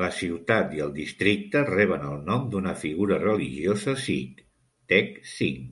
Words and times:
La 0.00 0.08
ciutat 0.16 0.72
i 0.78 0.82
el 0.86 0.90
districte 0.96 1.62
reben 1.68 2.04
el 2.08 2.18
nom 2.26 2.44
d'una 2.54 2.74
figura 2.82 3.18
religiosa 3.22 3.94
sikh, 4.08 4.42
Tek 4.94 5.16
Singh. 5.36 5.66